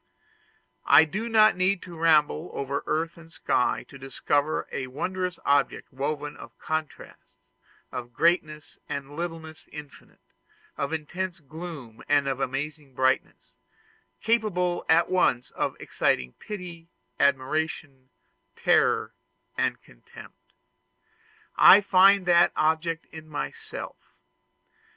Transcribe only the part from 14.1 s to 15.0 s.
capable